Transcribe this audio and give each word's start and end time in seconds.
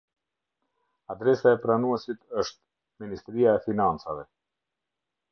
Adresa 1.15 1.51
e 1.57 1.59
pranuesit 1.65 2.23
është: 2.43 2.65
Ministria 3.05 3.53
e 3.59 3.65
Financave. 3.67 4.25